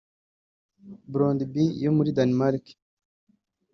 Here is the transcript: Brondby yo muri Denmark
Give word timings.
Brondby 1.11 1.63
yo 1.83 1.91
muri 1.97 2.09
Denmark 2.17 2.65